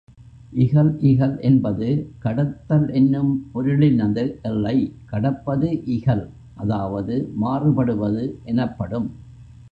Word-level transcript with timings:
இகல் 0.53 0.99
இகல் 1.01 1.35
என்பது 1.39 1.87
கடத்தல் 2.19 2.87
என்னும் 2.91 3.29
பொருளினது 3.51 4.23
எல்லை 4.41 4.75
கடப்பது 5.05 5.69
இகல் 5.87 6.23
அதாவது 6.55 7.15
மாறுபடுவது 7.35 8.23
எனப்படும். 8.45 9.07